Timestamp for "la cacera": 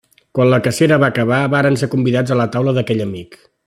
0.53-0.97